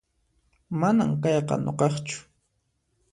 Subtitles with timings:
[0.79, 2.17] Manan kayqa nuqaqchu